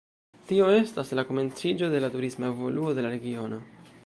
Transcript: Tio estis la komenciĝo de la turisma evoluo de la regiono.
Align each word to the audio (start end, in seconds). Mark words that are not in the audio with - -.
Tio 0.51 0.69
estis 0.77 1.11
la 1.19 1.25
komenciĝo 1.33 1.91
de 1.97 2.03
la 2.07 2.11
turisma 2.19 2.51
evoluo 2.55 2.97
de 3.01 3.09
la 3.09 3.17
regiono. 3.19 3.63